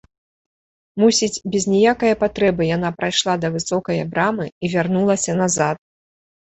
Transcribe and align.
Мусіць, 1.03 1.41
без 1.55 1.67
ніякае 1.73 2.13
патрэбы 2.23 2.63
яна 2.75 2.89
прайшла 3.03 3.33
да 3.45 3.55
высокае 3.59 4.01
брамы 4.17 4.45
і 4.63 4.75
вярнулася 4.77 5.31
назад. 5.45 5.77